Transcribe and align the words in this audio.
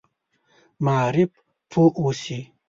معارف 0.85 1.31
پوه 1.69 1.91
اوسي. 1.99 2.39